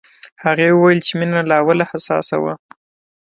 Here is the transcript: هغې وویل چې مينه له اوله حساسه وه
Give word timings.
هغې 0.43 0.67
وویل 0.71 0.99
چې 1.05 1.13
مينه 1.19 1.39
له 1.49 1.55
اوله 1.61 1.85
حساسه 1.91 2.35
وه 2.43 2.53